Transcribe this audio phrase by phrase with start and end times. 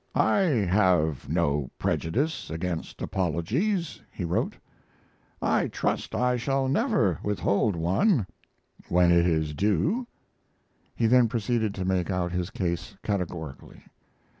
[0.15, 4.55] "I have no prejudice against apologies," he wrote.
[5.43, 8.25] "I trust I shall never withhold one
[8.89, 10.07] when it is due."
[10.95, 13.83] He then proceeded to make out his case categorically.